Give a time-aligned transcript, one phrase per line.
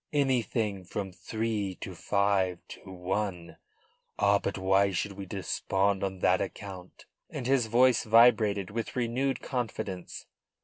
[0.13, 3.57] anything from three to five to one.
[4.17, 9.41] Ah, but why should we despond on that account?" And his voice vibrated with renewed
[9.43, 10.25] confidence.